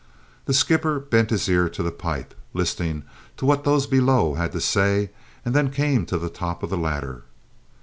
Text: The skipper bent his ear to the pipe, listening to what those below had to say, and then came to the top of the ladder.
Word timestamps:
The 0.45 0.55
skipper 0.55 0.99
bent 0.99 1.29
his 1.29 1.47
ear 1.47 1.69
to 1.69 1.83
the 1.83 1.91
pipe, 1.91 2.33
listening 2.55 3.03
to 3.37 3.45
what 3.45 3.65
those 3.65 3.85
below 3.85 4.33
had 4.33 4.51
to 4.53 4.59
say, 4.59 5.11
and 5.45 5.53
then 5.53 5.69
came 5.69 6.07
to 6.07 6.17
the 6.17 6.27
top 6.27 6.63
of 6.63 6.71
the 6.71 6.75
ladder. 6.77 7.21